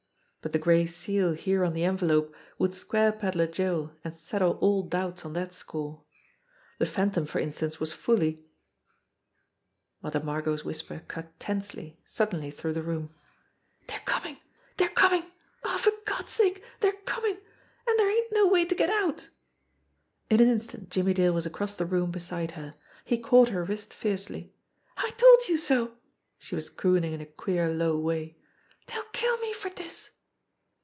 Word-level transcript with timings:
But 0.43 0.53
the 0.53 0.57
gray 0.59 0.87
seal 0.87 1.33
here 1.33 1.63
on 1.63 1.73
the 1.73 1.83
envelope 1.83 2.35
would 2.57 2.73
square 2.73 3.11
Pedler 3.11 3.45
Joe 3.45 3.91
and 4.03 4.15
settle 4.15 4.53
all 4.53 4.81
doubts 4.81 5.23
on 5.23 5.33
that 5.33 5.53
score. 5.53 6.01
The 6.79 6.87
Phantom, 6.87 7.27
for 7.27 7.37
instance, 7.37 7.79
was 7.79 7.91
fully 7.93 8.43
Mother 10.01 10.19
Margot's 10.19 10.65
whisper 10.65 11.03
cut 11.07 11.39
tensely, 11.39 11.99
suddenly 12.05 12.49
through 12.49 12.73
the 12.73 12.81
room: 12.81 13.13
"Dey're 13.85 14.01
comin'! 14.03 14.37
Dey're 14.77 14.89
comin'! 14.89 15.29
Aw, 15.63 15.77
for 15.77 15.91
Gawd's 16.07 16.31
sake, 16.31 16.63
dey're 16.79 16.91
comin', 17.05 17.37
an' 17.87 17.97
dere 17.97 18.09
ain't 18.09 18.33
no 18.33 18.47
way 18.47 18.65
to 18.65 18.73
get 18.73 18.89
out!" 18.89 19.27
In 20.31 20.39
an 20.41 20.49
instant 20.49 20.89
Jimmie 20.89 21.13
Dale 21.13 21.33
was 21.33 21.45
across 21.45 21.75
the 21.75 21.85
room 21.85 22.09
beside 22.09 22.53
her. 22.53 22.73
He 23.05 23.19
caught 23.19 23.49
her 23.49 23.63
wrist 23.63 23.93
fiercely. 23.93 24.55
"I 24.97 25.11
told 25.11 25.47
youse 25.47 25.61
so!" 25.65 25.97
She 26.39 26.55
was 26.55 26.71
crooning 26.71 27.13
in 27.13 27.21
a 27.21 27.27
queer, 27.27 27.69
low 27.69 27.95
way. 27.99 28.37
"Dey'll 28.87 29.03
kill 29.13 29.37
me 29.37 29.53
for 29.53 29.69
dis 29.69 30.07